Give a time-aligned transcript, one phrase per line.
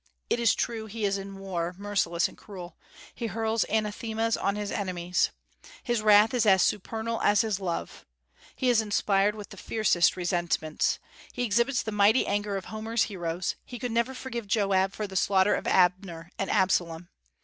[0.31, 2.75] It is true he is in war merciless and cruel;
[3.13, 5.29] he hurls anathemas on his enemies.
[5.83, 8.03] His wrath is as supernal as his love;
[8.55, 10.97] he is inspired with the fiercest resentments;
[11.33, 15.15] he exhibits the mighty anger of Homer's heroes; he never could forgive Joab for the
[15.15, 17.09] slaughter of Abner and Absalom.